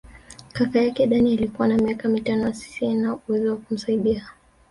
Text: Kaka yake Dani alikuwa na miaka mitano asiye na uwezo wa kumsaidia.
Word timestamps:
Kaka 0.53 0.79
yake 0.81 1.07
Dani 1.07 1.33
alikuwa 1.37 1.67
na 1.67 1.77
miaka 1.77 2.09
mitano 2.09 2.47
asiye 2.47 2.93
na 2.93 3.17
uwezo 3.27 3.49
wa 3.51 3.57
kumsaidia. 3.57 4.27